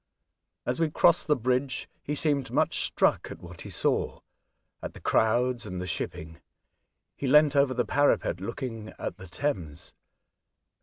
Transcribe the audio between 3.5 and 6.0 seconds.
he saw; at the crowds and the